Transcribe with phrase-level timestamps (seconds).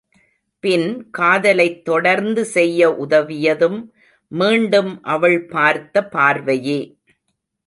[0.63, 3.77] பின் காதலைத் தொடர்ந்து செய்ய உதவியதும்
[4.31, 6.97] மீண்டும் அவள் பார்த்த பார்வையே.